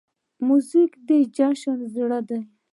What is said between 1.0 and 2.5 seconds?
د جشن زړه دی.